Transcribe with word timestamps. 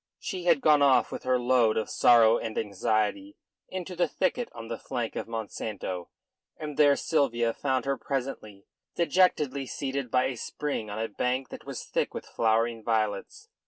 She 0.17 0.45
had 0.45 0.61
gone 0.61 0.81
off 0.81 1.11
with 1.11 1.21
her 1.25 1.37
load 1.37 1.77
of 1.77 1.87
sorrow 1.87 2.39
and 2.39 2.57
anxiety 2.57 3.37
into 3.69 3.95
the 3.95 4.07
thicket 4.07 4.49
on 4.51 4.67
the 4.67 4.79
flank 4.79 5.15
of 5.15 5.27
Monsanto, 5.27 6.09
and 6.57 6.75
there 6.75 6.95
Sylvia 6.95 7.53
found 7.53 7.85
her 7.85 7.99
presently, 7.99 8.65
dejectedly 8.95 9.67
seated 9.67 10.09
by 10.09 10.23
a 10.23 10.37
spring 10.37 10.89
on 10.89 10.97
a 10.97 11.07
bank 11.07 11.49
that 11.49 11.65
was 11.67 11.83
thick 11.85 12.15
with 12.15 12.25
flowering 12.25 12.83
violets. 12.83 13.49